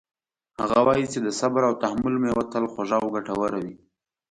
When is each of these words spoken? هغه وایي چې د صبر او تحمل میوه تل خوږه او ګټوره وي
هغه 0.61 0.79
وایي 0.85 1.05
چې 1.13 1.19
د 1.21 1.27
صبر 1.39 1.61
او 1.69 1.73
تحمل 1.83 2.15
میوه 2.23 2.43
تل 2.53 2.65
خوږه 2.71 2.97
او 3.01 3.07
ګټوره 3.15 3.57
وي 3.63 3.75